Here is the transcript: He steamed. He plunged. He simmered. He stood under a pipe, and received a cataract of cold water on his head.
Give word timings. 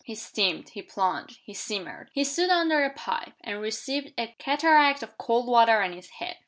He 0.03 0.15
steamed. 0.15 0.69
He 0.69 0.81
plunged. 0.81 1.41
He 1.43 1.53
simmered. 1.53 2.09
He 2.11 2.23
stood 2.23 2.49
under 2.49 2.83
a 2.83 2.89
pipe, 2.91 3.33
and 3.41 3.61
received 3.61 4.15
a 4.17 4.33
cataract 4.39 5.03
of 5.03 5.15
cold 5.19 5.45
water 5.47 5.79
on 5.83 5.93
his 5.93 6.09
head. 6.09 6.37